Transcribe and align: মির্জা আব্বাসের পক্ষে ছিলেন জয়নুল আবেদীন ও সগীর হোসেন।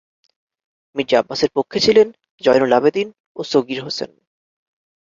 মির্জা 0.95 1.17
আব্বাসের 1.19 1.51
পক্ষে 1.55 1.79
ছিলেন 1.79 2.07
জয়নুল 2.43 2.71
আবেদীন 2.79 3.07
ও 3.35 3.41
সগীর 3.43 3.79
হোসেন। 3.83 4.09